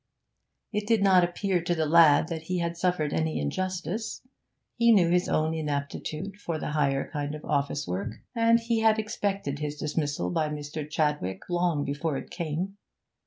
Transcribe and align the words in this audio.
It 0.73 0.87
did 0.87 1.03
not 1.03 1.23
appear 1.23 1.61
to 1.61 1.75
the 1.75 1.85
lad 1.85 2.27
that 2.29 2.41
he 2.41 2.57
had 2.57 2.75
suffered 2.75 3.13
any 3.13 3.39
injustice. 3.39 4.23
He 4.75 4.91
knew 4.91 5.11
his 5.11 5.29
own 5.29 5.53
inaptitude 5.53 6.37
for 6.37 6.57
the 6.57 6.71
higher 6.71 7.07
kind 7.11 7.35
of 7.35 7.45
office 7.45 7.87
work, 7.87 8.15
and 8.33 8.59
he 8.59 8.79
had 8.79 8.97
expected 8.97 9.59
his 9.59 9.75
dismissal 9.77 10.31
by 10.31 10.49
Mr. 10.49 10.89
Chadwick 10.89 11.47
long 11.51 11.85
before 11.85 12.17
it 12.17 12.31
came. 12.31 12.77